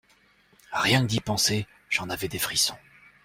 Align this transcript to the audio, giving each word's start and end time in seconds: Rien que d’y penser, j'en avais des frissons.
Rien 0.73 1.01
que 1.03 1.07
d’y 1.07 1.19
penser, 1.19 1.67
j'en 1.91 2.09
avais 2.09 2.27
des 2.27 2.39
frissons. 2.39 2.75